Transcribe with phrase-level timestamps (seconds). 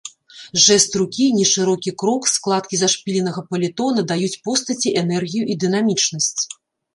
[0.67, 6.41] Жэст рукі, нешырокі крок, складкі зашпіленага паліто надаюць постаці энергію і дынамічнасць.